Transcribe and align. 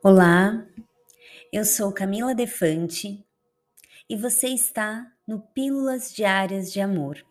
Olá, 0.00 0.64
eu 1.52 1.64
sou 1.64 1.92
Camila 1.92 2.32
Defante 2.32 3.26
e 4.08 4.16
você 4.16 4.46
está 4.46 5.12
no 5.26 5.40
Pílulas 5.40 6.14
Diárias 6.14 6.72
de 6.72 6.80
Amor. 6.80 7.26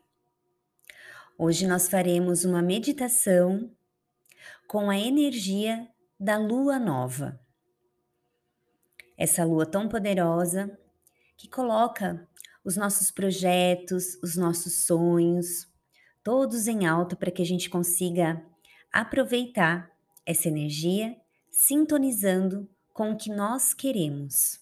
Hoje 1.38 1.66
nós 1.66 1.88
faremos 1.88 2.44
uma 2.44 2.62
meditação 2.62 3.72
com 4.68 4.90
a 4.90 5.00
energia 5.00 5.88
da 6.20 6.38
lua 6.38 6.78
nova. 6.78 7.40
Essa 9.18 9.46
lua 9.46 9.66
tão 9.66 9.88
poderosa 9.88 10.78
que 11.38 11.48
coloca 11.48 12.28
os 12.66 12.76
nossos 12.76 13.10
projetos, 13.10 14.22
os 14.22 14.36
nossos 14.36 14.86
sonhos, 14.86 15.72
todos 16.22 16.68
em 16.68 16.86
alta 16.86 17.16
para 17.16 17.32
que 17.32 17.42
a 17.42 17.46
gente 17.46 17.70
consiga 17.70 18.46
aproveitar 18.92 19.90
essa 20.26 20.50
energia 20.50 21.16
sintonizando 21.58 22.70
com 22.94 23.12
o 23.12 23.18
que 23.18 23.32
nós 23.32 23.74
queremos. 23.74 24.60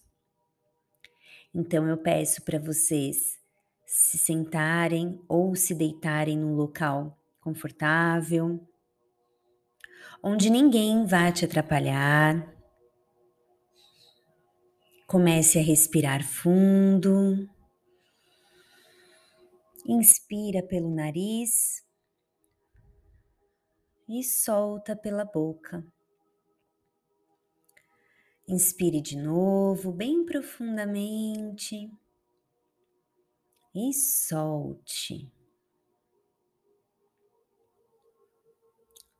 Então 1.53 1.85
eu 1.89 1.97
peço 1.97 2.41
para 2.41 2.57
vocês 2.57 3.37
se 3.85 4.17
sentarem 4.17 5.21
ou 5.27 5.53
se 5.55 5.75
deitarem 5.75 6.37
num 6.37 6.55
local 6.55 7.19
confortável, 7.41 8.65
onde 10.23 10.49
ninguém 10.49 11.05
vai 11.05 11.33
te 11.33 11.43
atrapalhar. 11.43 12.49
Comece 15.05 15.59
a 15.59 15.61
respirar 15.61 16.25
fundo. 16.25 17.45
Inspira 19.85 20.63
pelo 20.63 20.89
nariz 20.95 21.83
e 24.07 24.23
solta 24.23 24.95
pela 24.95 25.25
boca. 25.25 25.85
Inspire 28.47 29.01
de 29.01 29.17
novo, 29.17 29.91
bem 29.91 30.23
profundamente. 30.23 31.91
E 33.73 33.91
solte. 33.91 35.31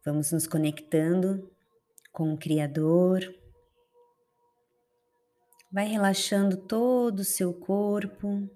Vamos 0.06 0.32
nos 0.32 0.46
conectando 0.46 1.52
com 2.12 2.34
o 2.34 2.38
Criador. 2.38 3.22
Vai 5.72 5.88
relaxando 5.88 6.56
todo 6.56 7.22
o 7.22 7.26
seu 7.26 7.52
corpo. 7.52 8.48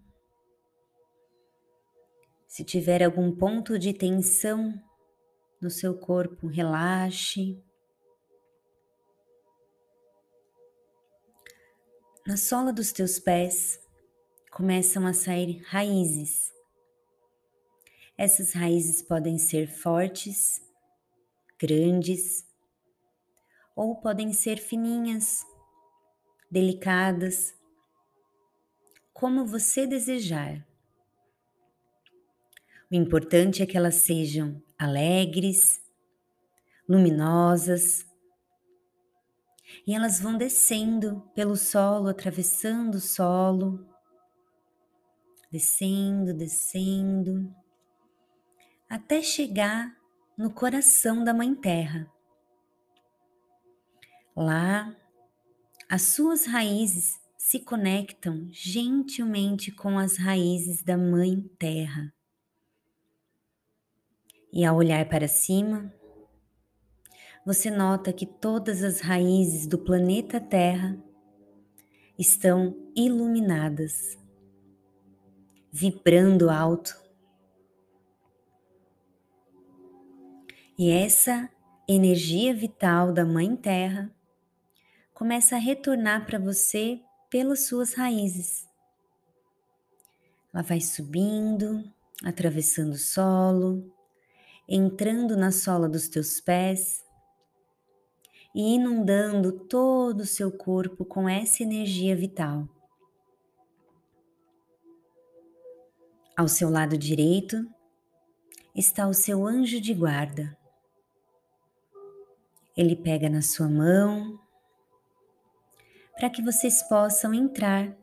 Se 2.48 2.64
tiver 2.64 3.04
algum 3.04 3.36
ponto 3.36 3.80
de 3.80 3.92
tensão 3.92 4.80
no 5.60 5.72
seu 5.72 5.98
corpo, 5.98 6.46
relaxe. 6.46 7.60
Na 12.30 12.38
sola 12.38 12.72
dos 12.72 12.92
teus 12.92 13.18
pés 13.18 13.80
começam 14.52 15.08
a 15.08 15.14
sair 15.14 15.64
raízes. 15.66 16.54
Essas 18.16 18.54
raízes 18.54 19.02
podem 19.02 19.40
ser 19.40 19.68
fortes, 19.68 20.62
grandes, 21.60 22.46
ou 23.76 23.96
podem 23.96 24.32
ser 24.32 24.60
fininhas, 24.60 25.44
delicadas, 26.52 27.52
como 29.12 29.44
você 29.44 29.88
desejar. 29.88 30.64
O 32.92 32.94
importante 32.94 33.64
é 33.64 33.66
que 33.66 33.76
elas 33.76 33.96
sejam 33.96 34.62
alegres, 34.78 35.82
luminosas, 36.88 38.06
e 39.86 39.94
elas 39.94 40.20
vão 40.20 40.38
descendo 40.38 41.22
pelo 41.34 41.56
solo, 41.56 42.08
atravessando 42.08 42.96
o 42.96 43.02
solo, 43.02 43.88
descendo, 45.52 46.34
descendo, 46.34 47.54
até 48.90 49.22
chegar 49.22 49.96
no 50.38 50.52
coração 50.52 51.24
da 51.24 51.34
Mãe 51.34 51.54
Terra. 51.54 52.12
Lá, 54.36 54.96
as 55.90 56.04
suas 56.04 56.46
raízes 56.46 57.20
se 57.38 57.60
conectam 57.60 58.48
gentilmente 58.52 59.72
com 59.72 59.98
as 59.98 60.18
raízes 60.18 60.84
da 60.84 60.98
Mãe 60.98 61.42
Terra. 61.58 62.14
E 64.54 64.64
ao 64.64 64.76
olhar 64.78 65.08
para 65.10 65.28
cima, 65.28 65.94
você 67.50 67.72
nota 67.72 68.14
que 68.14 68.28
todas 68.28 68.84
as 68.84 69.00
raízes 69.00 69.66
do 69.66 69.80
planeta 69.80 70.40
Terra 70.40 70.96
estão 72.16 72.78
iluminadas, 72.96 74.20
vibrando 75.72 76.52
alto. 76.52 76.96
E 80.78 80.92
essa 80.92 81.50
energia 81.88 82.54
vital 82.54 83.12
da 83.12 83.26
Mãe 83.26 83.56
Terra 83.56 84.16
começa 85.12 85.56
a 85.56 85.60
retornar 85.60 86.28
para 86.28 86.38
você 86.38 87.02
pelas 87.32 87.66
suas 87.66 87.96
raízes. 87.96 88.70
Ela 90.54 90.62
vai 90.62 90.82
subindo, 90.82 91.84
atravessando 92.24 92.94
o 92.94 93.00
solo, 93.00 93.92
entrando 94.68 95.36
na 95.36 95.52
sola 95.52 95.90
dos 95.90 96.08
teus 96.08 96.40
pés 96.40 97.09
e 98.54 98.76
inundando 98.76 99.52
todo 99.52 100.22
o 100.22 100.26
seu 100.26 100.52
corpo 100.52 101.06
com 101.06 101.30
essa 101.30 101.64
energia 101.64 102.16
vital. 102.16 102.68
Ao 106.36 106.48
seu 106.48 106.70
lado 106.70 106.98
direito 106.98 107.70
está 108.74 109.08
o 109.08 109.14
seu 109.14 109.46
anjo 109.46 109.80
de 109.80 109.94
guarda. 109.94 110.58
Ele 112.76 112.96
pega 112.96 113.30
na 113.30 113.42
sua 113.42 113.68
mão 113.68 114.40
para 116.16 116.30
que 116.30 116.42
vocês 116.42 116.82
possam 116.84 117.34
entrar 117.34 117.96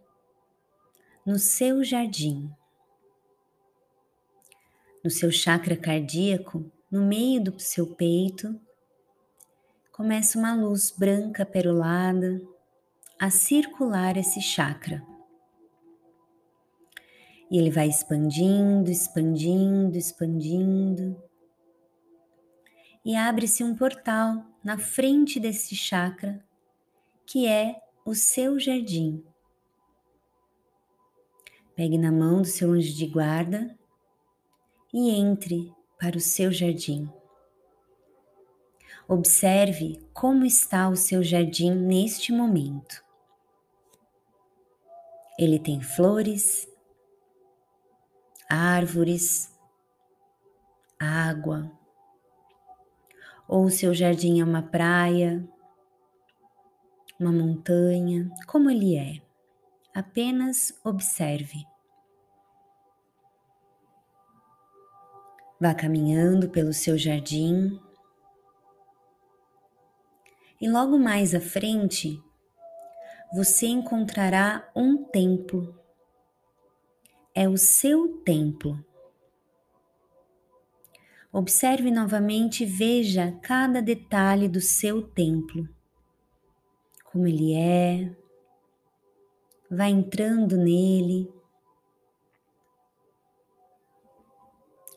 no 1.24 1.38
seu 1.38 1.82
jardim, 1.82 2.50
no 5.02 5.10
seu 5.10 5.32
chakra 5.32 5.76
cardíaco, 5.76 6.70
no 6.90 7.04
meio 7.06 7.42
do 7.42 7.58
seu 7.58 7.94
peito 7.94 8.60
começa 9.96 10.38
uma 10.38 10.54
luz 10.54 10.90
branca 10.90 11.46
perolada 11.46 12.38
a 13.18 13.30
circular 13.30 14.18
esse 14.18 14.42
chakra. 14.42 15.02
E 17.50 17.56
ele 17.56 17.70
vai 17.70 17.88
expandindo, 17.88 18.90
expandindo, 18.90 19.96
expandindo. 19.96 21.16
E 23.02 23.16
abre-se 23.16 23.64
um 23.64 23.74
portal 23.74 24.44
na 24.62 24.76
frente 24.76 25.40
desse 25.40 25.74
chakra, 25.74 26.44
que 27.24 27.46
é 27.46 27.80
o 28.04 28.14
seu 28.14 28.58
jardim. 28.58 29.24
Pegue 31.74 31.96
na 31.96 32.12
mão 32.12 32.42
do 32.42 32.48
seu 32.48 32.70
anjo 32.72 32.94
de 32.94 33.06
guarda 33.06 33.74
e 34.92 35.08
entre 35.08 35.72
para 35.98 36.18
o 36.18 36.20
seu 36.20 36.52
jardim. 36.52 37.10
Observe 39.08 40.00
como 40.12 40.44
está 40.44 40.88
o 40.88 40.96
seu 40.96 41.22
jardim 41.22 41.72
neste 41.72 42.32
momento. 42.32 43.04
Ele 45.38 45.60
tem 45.60 45.80
flores, 45.80 46.68
árvores, 48.50 49.54
água, 50.98 51.70
ou 53.46 53.66
o 53.66 53.70
seu 53.70 53.94
jardim 53.94 54.40
é 54.40 54.44
uma 54.44 54.62
praia, 54.62 55.48
uma 57.20 57.30
montanha, 57.30 58.28
como 58.44 58.68
ele 58.68 58.96
é. 58.96 59.22
Apenas 59.94 60.76
observe. 60.84 61.64
Vá 65.60 65.72
caminhando 65.74 66.50
pelo 66.50 66.72
seu 66.72 66.98
jardim 66.98 67.80
e 70.60 70.68
logo 70.68 70.98
mais 70.98 71.34
à 71.34 71.40
frente 71.40 72.22
você 73.32 73.66
encontrará 73.66 74.70
um 74.74 75.04
templo. 75.04 75.78
É 77.34 77.48
o 77.48 77.56
seu 77.56 78.22
templo. 78.24 78.82
Observe 81.32 81.90
novamente 81.90 82.62
e 82.62 82.66
veja 82.66 83.38
cada 83.42 83.82
detalhe 83.82 84.48
do 84.48 84.60
seu 84.60 85.02
templo. 85.02 85.68
Como 87.04 87.26
ele 87.26 87.54
é. 87.54 88.16
Vai 89.70 89.90
entrando 89.90 90.56
nele. 90.56 91.30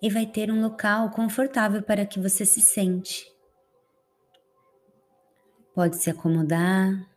E 0.02 0.10
vai 0.10 0.26
ter 0.26 0.50
um 0.50 0.62
local 0.62 1.10
confortável 1.10 1.84
para 1.84 2.06
que 2.06 2.22
você 2.22 2.46
se 2.46 2.62
sente. 2.62 3.30
Pode 5.80 5.96
se 5.96 6.10
acomodar 6.10 7.10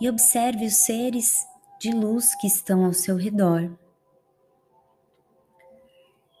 e 0.00 0.08
observe 0.08 0.64
os 0.64 0.76
seres 0.76 1.46
de 1.78 1.90
luz 1.90 2.34
que 2.36 2.46
estão 2.46 2.86
ao 2.86 2.94
seu 2.94 3.16
redor. 3.16 3.70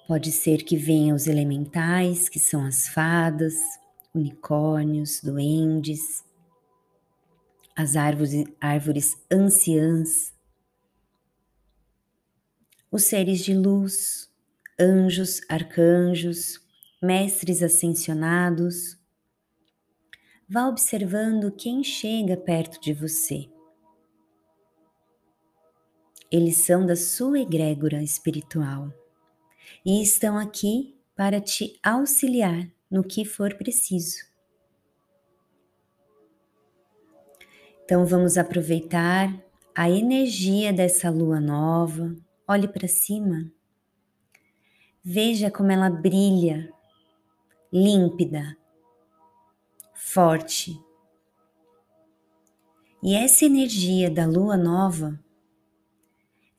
Pode 0.08 0.32
ser 0.32 0.62
que 0.62 0.78
venham 0.78 1.14
os 1.14 1.26
elementais, 1.26 2.26
que 2.26 2.40
são 2.40 2.64
as 2.64 2.88
fadas, 2.88 3.52
unicórnios, 4.14 5.20
duendes, 5.22 6.24
as 7.76 7.96
árvores, 7.96 8.46
árvores 8.58 9.14
anciãs, 9.30 10.32
os 12.90 13.02
seres 13.02 13.40
de 13.40 13.52
luz, 13.52 14.30
anjos, 14.80 15.42
arcanjos, 15.50 16.66
mestres 17.02 17.62
ascensionados. 17.62 18.96
Vá 20.48 20.68
observando 20.68 21.50
quem 21.50 21.82
chega 21.82 22.36
perto 22.36 22.80
de 22.80 22.92
você. 22.92 23.50
Eles 26.30 26.58
são 26.64 26.86
da 26.86 26.94
sua 26.94 27.40
egrégora 27.40 28.00
espiritual 28.00 28.92
e 29.84 30.00
estão 30.00 30.38
aqui 30.38 30.96
para 31.16 31.40
te 31.40 31.76
auxiliar 31.82 32.70
no 32.88 33.02
que 33.02 33.24
for 33.24 33.54
preciso. 33.54 34.24
Então 37.84 38.06
vamos 38.06 38.38
aproveitar 38.38 39.36
a 39.74 39.90
energia 39.90 40.72
dessa 40.72 41.10
lua 41.10 41.40
nova. 41.40 42.14
Olhe 42.46 42.68
para 42.68 42.86
cima. 42.86 43.50
Veja 45.02 45.50
como 45.50 45.72
ela 45.72 45.90
brilha, 45.90 46.72
límpida, 47.72 48.56
forte. 50.16 50.82
E 53.02 53.14
essa 53.14 53.44
energia 53.44 54.10
da 54.10 54.24
lua 54.24 54.56
nova 54.56 55.22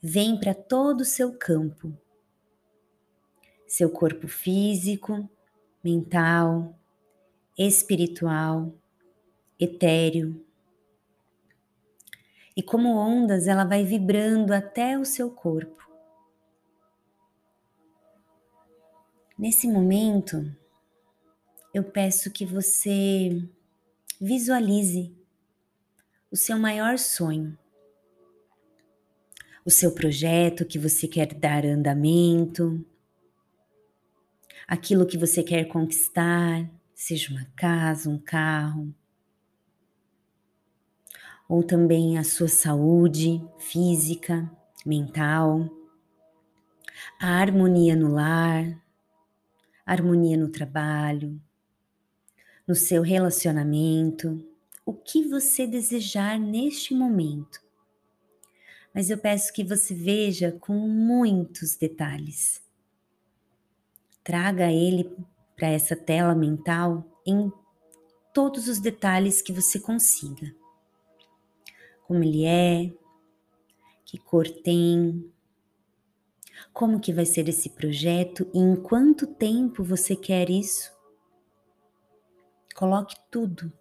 vem 0.00 0.38
para 0.38 0.54
todo 0.54 1.00
o 1.00 1.04
seu 1.04 1.36
campo 1.36 1.92
seu 3.66 3.90
corpo 3.90 4.28
físico, 4.28 5.28
mental, 5.82 6.78
espiritual, 7.58 8.72
etéreo. 9.58 10.42
E 12.56 12.62
como 12.62 12.94
ondas, 12.94 13.48
ela 13.48 13.64
vai 13.64 13.84
vibrando 13.84 14.54
até 14.54 14.96
o 14.96 15.04
seu 15.04 15.32
corpo. 15.32 15.86
Nesse 19.36 19.66
momento, 19.66 20.56
eu 21.78 21.84
peço 21.84 22.32
que 22.32 22.44
você 22.44 23.40
visualize 24.20 25.16
o 26.28 26.36
seu 26.36 26.58
maior 26.58 26.98
sonho, 26.98 27.56
o 29.64 29.70
seu 29.70 29.94
projeto 29.94 30.66
que 30.66 30.76
você 30.76 31.06
quer 31.06 31.32
dar 31.34 31.64
andamento, 31.64 32.84
aquilo 34.66 35.06
que 35.06 35.16
você 35.16 35.40
quer 35.40 35.66
conquistar, 35.66 36.68
seja 36.92 37.30
uma 37.30 37.44
casa, 37.54 38.10
um 38.10 38.18
carro, 38.18 38.92
ou 41.48 41.62
também 41.62 42.18
a 42.18 42.24
sua 42.24 42.48
saúde 42.48 43.40
física, 43.56 44.50
mental, 44.84 45.70
a 47.20 47.40
harmonia 47.40 47.94
no 47.94 48.08
lar, 48.08 48.64
a 49.86 49.92
harmonia 49.92 50.36
no 50.36 50.48
trabalho, 50.48 51.40
no 52.68 52.74
seu 52.74 53.02
relacionamento, 53.02 54.46
o 54.84 54.92
que 54.92 55.26
você 55.26 55.66
desejar 55.66 56.38
neste 56.38 56.94
momento. 56.94 57.60
Mas 58.94 59.10
eu 59.10 59.18
peço 59.18 59.52
que 59.52 59.64
você 59.64 59.94
veja 59.94 60.52
com 60.60 60.74
muitos 60.74 61.74
detalhes 61.76 62.62
Traga 64.28 64.70
ele 64.70 65.10
para 65.56 65.68
essa 65.68 65.96
tela 65.96 66.34
mental 66.34 67.02
em 67.26 67.50
todos 68.34 68.68
os 68.68 68.78
detalhes 68.78 69.40
que 69.40 69.54
você 69.54 69.80
consiga. 69.80 70.54
Como 72.06 72.22
ele 72.22 72.44
é, 72.44 72.92
que 74.04 74.18
cor 74.18 74.46
tem, 74.46 75.32
como 76.74 77.00
que 77.00 77.10
vai 77.10 77.24
ser 77.24 77.48
esse 77.48 77.70
projeto 77.70 78.46
e 78.52 78.58
em 78.58 78.76
quanto 78.76 79.26
tempo 79.26 79.82
você 79.82 80.14
quer 80.14 80.50
isso. 80.50 80.92
Coloque 82.78 83.16
tudo 83.28 83.72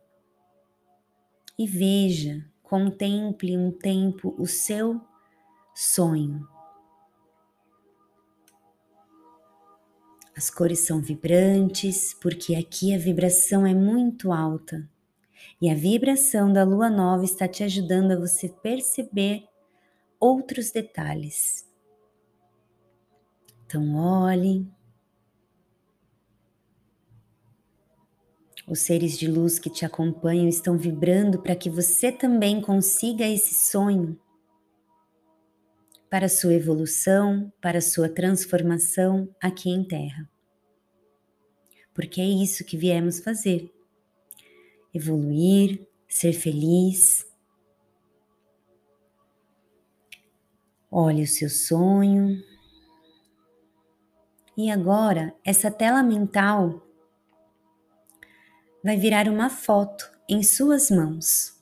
e 1.55 1.67
veja, 1.67 2.43
contemple 2.63 3.55
um 3.55 3.71
tempo 3.71 4.33
o 4.39 4.47
seu 4.47 4.99
sonho. 5.75 6.49
As 10.35 10.49
cores 10.49 10.79
são 10.79 10.99
vibrantes 10.99 12.15
porque 12.15 12.55
aqui 12.55 12.91
a 12.95 12.97
vibração 12.97 13.67
é 13.67 13.73
muito 13.75 14.31
alta. 14.31 14.89
E 15.61 15.69
a 15.69 15.75
vibração 15.75 16.51
da 16.51 16.63
lua 16.63 16.89
nova 16.89 17.23
está 17.23 17.47
te 17.47 17.63
ajudando 17.63 18.13
a 18.13 18.19
você 18.19 18.49
perceber 18.49 19.47
outros 20.19 20.71
detalhes. 20.71 21.69
Então, 23.63 23.95
olhe. 23.95 24.67
Os 28.67 28.79
seres 28.81 29.17
de 29.17 29.29
luz 29.29 29.57
que 29.57 29.69
te 29.69 29.85
acompanham 29.85 30.49
estão 30.49 30.77
vibrando 30.77 31.41
para 31.41 31.55
que 31.55 31.69
você 31.69 32.11
também 32.11 32.59
consiga 32.59 33.25
esse 33.25 33.55
sonho 33.71 34.19
para 36.09 36.27
sua 36.27 36.53
evolução, 36.53 37.51
para 37.61 37.79
sua 37.79 38.09
transformação 38.09 39.33
aqui 39.41 39.69
em 39.69 39.85
Terra. 39.85 40.29
Porque 41.93 42.19
é 42.19 42.25
isso 42.25 42.65
que 42.65 42.75
viemos 42.75 43.21
fazer: 43.21 43.73
evoluir, 44.93 45.87
ser 46.05 46.33
feliz. 46.33 47.25
Olhe 50.91 51.23
o 51.23 51.27
seu 51.27 51.49
sonho. 51.49 52.43
E 54.57 54.69
agora, 54.69 55.33
essa 55.45 55.71
tela 55.71 56.03
mental 56.03 56.86
vai 58.87 58.95
virar 58.95 59.27
uma 59.27 59.49
foto 59.49 60.09
em 60.29 60.41
suas 60.41 60.89
mãos. 60.89 61.61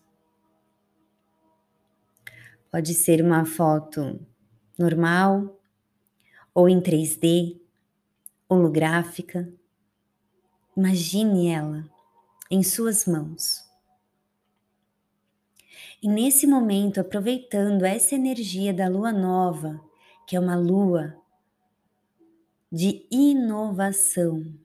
Pode 2.71 2.93
ser 2.93 3.19
uma 3.19 3.43
foto 3.43 4.23
normal, 4.77 5.59
ou 6.53 6.69
em 6.69 6.79
3D, 6.79 7.59
holográfica. 8.47 9.51
Imagine 10.77 11.47
ela 11.47 11.89
em 12.51 12.61
suas 12.61 13.07
mãos. 13.07 13.67
E 16.03 16.07
nesse 16.07 16.45
momento, 16.45 16.99
aproveitando 16.99 17.85
essa 17.85 18.13
energia 18.13 18.71
da 18.71 18.87
lua 18.87 19.11
nova, 19.11 19.83
que 20.27 20.35
é 20.35 20.39
uma 20.39 20.55
lua 20.55 21.19
de 22.71 23.07
inovação, 23.09 24.63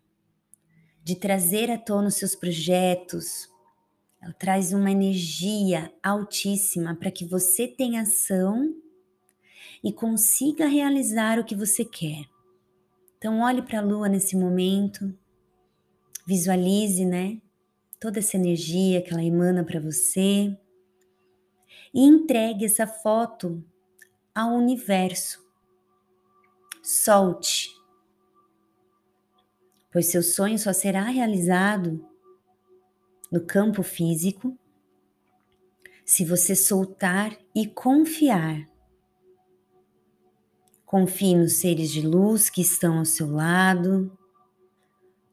de 1.11 1.17
trazer 1.17 1.73
à 1.73 1.77
tona 1.77 2.07
os 2.07 2.15
seus 2.15 2.37
projetos, 2.37 3.49
ela 4.23 4.33
traz 4.33 4.73
uma 4.73 4.93
energia 4.93 5.93
altíssima 6.01 6.95
para 6.95 7.11
que 7.11 7.25
você 7.25 7.67
tenha 7.67 8.03
ação 8.03 8.73
e 9.83 9.93
consiga 9.93 10.69
realizar 10.69 11.41
o 11.41 11.45
que 11.45 11.57
você 11.57 11.85
quer. 11.85 12.27
Então, 13.19 13.41
olhe 13.41 13.61
para 13.61 13.81
a 13.81 13.83
lua 13.83 14.09
nesse 14.09 14.37
momento, 14.37 15.13
visualize, 16.25 17.05
né? 17.05 17.43
Toda 17.99 18.21
essa 18.21 18.37
energia 18.37 19.03
que 19.03 19.13
ela 19.13 19.25
emana 19.25 19.65
para 19.65 19.81
você 19.81 20.57
e 21.93 22.05
entregue 22.05 22.67
essa 22.67 22.87
foto 22.87 23.65
ao 24.33 24.55
universo. 24.55 25.45
Solte, 26.81 27.69
pois 29.93 30.07
seu 30.07 30.23
sonho 30.23 30.59
só 30.59 30.73
será 30.73 31.05
realizado 31.05 32.05
no 33.31 33.41
campo 33.45 33.83
físico 33.83 34.57
se 36.05 36.25
você 36.25 36.57
soltar 36.57 37.37
e 37.55 37.67
confiar 37.67 38.71
Confie 40.91 41.37
nos 41.37 41.53
seres 41.61 41.89
de 41.93 42.05
luz 42.05 42.51
que 42.51 42.61
estão 42.61 42.99
ao 42.99 43.05
seu 43.05 43.31
lado, 43.31 44.11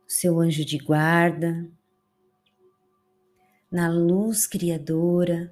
seu 0.08 0.40
anjo 0.40 0.64
de 0.64 0.78
guarda, 0.78 1.68
na 3.72 3.90
luz 3.90 4.46
criadora. 4.46 5.52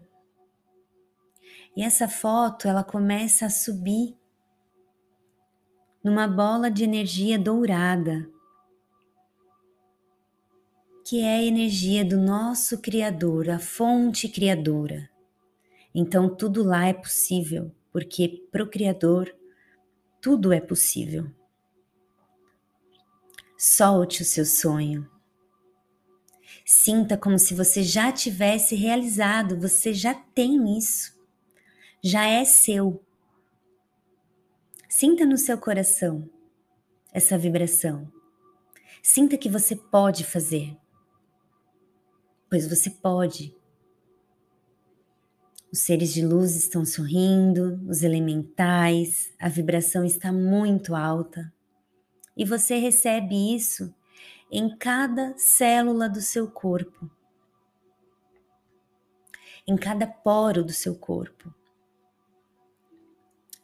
E 1.75 1.81
essa 1.81 2.07
foto 2.07 2.67
ela 2.67 2.83
começa 2.83 3.47
a 3.47 3.49
subir 3.49 4.15
numa 6.03 6.27
bola 6.27 6.69
de 6.69 6.83
energia 6.83 7.39
dourada, 7.39 8.29
que 11.05 11.21
é 11.21 11.35
a 11.35 11.43
energia 11.43 12.03
do 12.03 12.17
nosso 12.17 12.79
Criador, 12.79 13.51
a 13.51 13.59
fonte 13.59 14.27
criadora. 14.27 15.07
Então 15.93 16.35
tudo 16.35 16.63
lá 16.63 16.87
é 16.87 16.93
possível, 16.93 17.71
porque 17.91 18.47
para 18.51 18.63
o 18.63 18.69
Criador 18.69 19.31
tudo 20.19 20.51
é 20.51 20.59
possível. 20.59 21.31
Solte 23.55 24.23
o 24.23 24.25
seu 24.25 24.47
sonho. 24.47 25.07
Sinta 26.65 27.15
como 27.15 27.37
se 27.37 27.53
você 27.53 27.83
já 27.83 28.11
tivesse 28.11 28.73
realizado, 28.73 29.59
você 29.59 29.93
já 29.93 30.15
tem 30.15 30.75
isso, 30.75 31.15
já 32.03 32.25
é 32.25 32.43
seu. 32.43 32.99
Sinta 34.89 35.23
no 35.23 35.37
seu 35.37 35.59
coração 35.59 36.27
essa 37.13 37.37
vibração. 37.37 38.11
Sinta 39.03 39.37
que 39.37 39.47
você 39.47 39.75
pode 39.75 40.23
fazer, 40.23 40.75
pois 42.55 42.69
você 42.69 42.89
pode. 42.89 43.53
Os 45.69 45.79
seres 45.79 46.13
de 46.13 46.25
luz 46.25 46.55
estão 46.55 46.85
sorrindo, 46.85 47.81
os 47.85 48.01
elementais, 48.01 49.33
a 49.37 49.49
vibração 49.49 50.05
está 50.05 50.31
muito 50.31 50.95
alta. 50.95 51.53
E 52.37 52.45
você 52.45 52.77
recebe 52.77 53.53
isso 53.53 53.93
em 54.49 54.73
cada 54.77 55.37
célula 55.37 56.07
do 56.07 56.21
seu 56.21 56.49
corpo, 56.49 57.11
em 59.67 59.75
cada 59.75 60.07
poro 60.07 60.63
do 60.63 60.71
seu 60.71 60.95
corpo. 60.95 61.53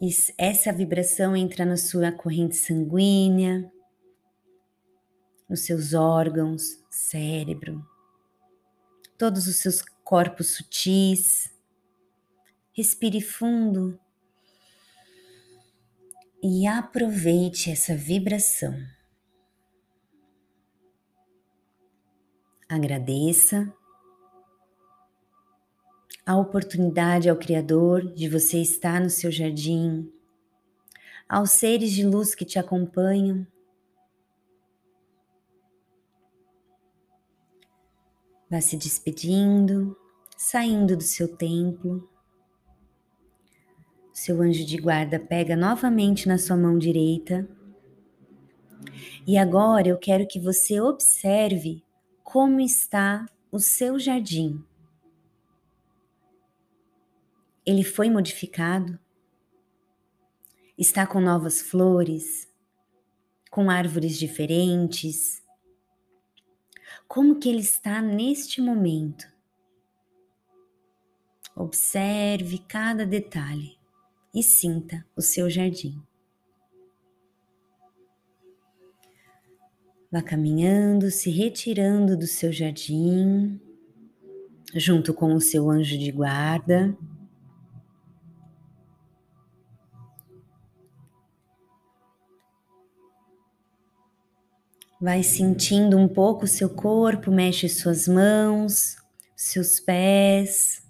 E 0.01 0.09
essa 0.37 0.73
vibração 0.73 1.33
entra 1.33 1.63
na 1.63 1.77
sua 1.77 2.11
corrente 2.11 2.57
sanguínea, 2.57 3.71
nos 5.47 5.61
seus 5.61 5.93
órgãos, 5.93 6.83
cérebro, 6.89 7.89
todos 9.21 9.45
os 9.45 9.57
seus 9.57 9.83
corpos 10.03 10.55
sutis. 10.55 11.53
Respire 12.73 13.21
fundo 13.21 13.99
e 16.41 16.65
aproveite 16.65 17.69
essa 17.69 17.95
vibração. 17.95 18.73
Agradeça 22.67 23.71
a 26.25 26.35
oportunidade 26.35 27.29
ao 27.29 27.37
Criador 27.37 28.11
de 28.15 28.27
você 28.27 28.59
estar 28.59 28.99
no 28.99 29.09
seu 29.11 29.31
jardim, 29.31 30.11
aos 31.29 31.51
seres 31.51 31.91
de 31.91 32.03
luz 32.03 32.33
que 32.33 32.43
te 32.43 32.57
acompanham 32.57 33.45
Vá 38.51 38.59
se 38.59 38.75
despedindo, 38.75 39.95
saindo 40.35 40.97
do 40.97 41.03
seu 41.03 41.37
templo. 41.37 42.09
Seu 44.11 44.41
anjo 44.41 44.65
de 44.65 44.75
guarda 44.75 45.17
pega 45.17 45.55
novamente 45.55 46.27
na 46.27 46.37
sua 46.37 46.57
mão 46.57 46.77
direita. 46.77 47.47
E 49.25 49.37
agora 49.37 49.87
eu 49.87 49.97
quero 49.97 50.27
que 50.27 50.37
você 50.37 50.81
observe 50.81 51.81
como 52.25 52.59
está 52.59 53.25
o 53.49 53.57
seu 53.57 53.97
jardim. 53.97 54.61
Ele 57.65 57.85
foi 57.85 58.09
modificado? 58.09 58.99
Está 60.77 61.07
com 61.07 61.21
novas 61.21 61.61
flores? 61.61 62.49
Com 63.49 63.69
árvores 63.69 64.19
diferentes? 64.19 65.40
Como 67.11 67.35
que 67.35 67.49
ele 67.49 67.59
está 67.59 68.01
neste 68.01 68.61
momento. 68.61 69.27
Observe 71.53 72.59
cada 72.59 73.05
detalhe 73.05 73.77
e 74.33 74.41
sinta 74.41 75.05
o 75.13 75.21
seu 75.21 75.49
jardim. 75.49 76.01
Vá 80.09 80.21
caminhando, 80.21 81.11
se 81.11 81.29
retirando 81.29 82.15
do 82.15 82.25
seu 82.25 82.49
jardim, 82.49 83.59
junto 84.73 85.13
com 85.13 85.35
o 85.35 85.41
seu 85.41 85.69
anjo 85.69 85.97
de 85.97 86.13
guarda. 86.13 86.97
Vai 95.01 95.23
sentindo 95.23 95.97
um 95.97 96.07
pouco 96.07 96.45
o 96.45 96.47
seu 96.47 96.69
corpo, 96.69 97.31
mexe 97.31 97.67
suas 97.67 98.07
mãos, 98.07 98.97
seus 99.35 99.79
pés. 99.79 100.87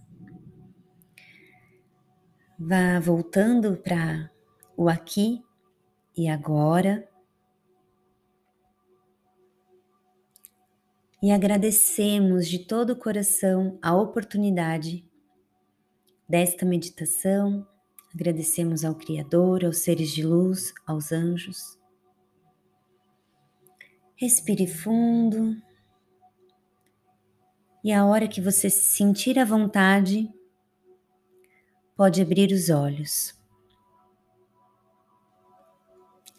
Vá 2.59 2.99
voltando 2.99 3.77
para 3.77 4.29
o 4.75 4.89
aqui 4.89 5.41
e 6.13 6.27
agora. 6.27 7.07
E 11.23 11.31
agradecemos 11.31 12.49
de 12.49 12.59
todo 12.59 12.89
o 12.89 12.97
coração 12.97 13.79
a 13.81 13.95
oportunidade 13.95 15.09
desta 16.27 16.65
meditação. 16.65 17.65
Agradecemos 18.13 18.83
ao 18.83 18.93
Criador, 18.93 19.63
aos 19.63 19.77
seres 19.77 20.09
de 20.09 20.21
luz, 20.21 20.73
aos 20.85 21.13
anjos 21.13 21.79
Respire 24.21 24.67
fundo. 24.67 25.59
E 27.83 27.91
a 27.91 28.05
hora 28.05 28.27
que 28.27 28.39
você 28.39 28.69
se 28.69 28.85
sentir 28.95 29.39
à 29.39 29.43
vontade, 29.43 30.31
pode 31.95 32.21
abrir 32.21 32.51
os 32.51 32.69
olhos. 32.69 33.33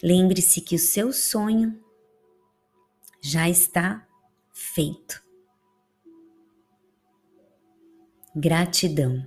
Lembre-se 0.01 0.61
que 0.61 0.77
o 0.77 0.79
seu 0.79 1.13
sonho 1.13 1.85
já 3.21 3.49
está 3.49 4.07
feito. 4.53 5.21
Gratidão. 8.33 9.27